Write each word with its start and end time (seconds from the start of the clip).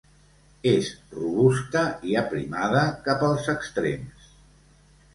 És 0.71 0.89
robusta 1.17 1.85
i 2.13 2.17
aprimada 2.23 2.83
cap 3.07 3.29
als 3.31 3.49
extrems. 3.57 4.37